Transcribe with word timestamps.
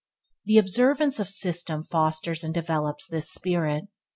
The 0.45 0.57
observance 0.57 1.19
of 1.19 1.29
system 1.29 1.83
fosters 1.83 2.43
and 2.43 2.51
develops 2.55 3.05
this 3.05 3.29
spirit. 3.29 3.83